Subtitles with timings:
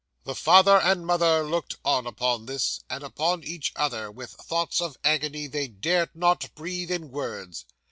[0.23, 4.97] 'The father and mother looked on upon this, and upon each other, with thoughts of
[5.03, 7.65] agony they dared not breathe in words.